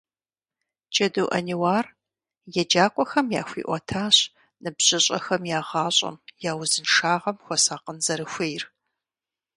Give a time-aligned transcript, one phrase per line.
[0.91, 1.85] Джэду Ӏэниуар
[2.61, 4.17] еджакӏуэхэм яхуиӀуэтащ
[4.61, 6.15] ныбжьыщӀэхэм я гъащӀэм,
[6.49, 8.63] я узыншагъэм хуэсакъын зэрыхуейр.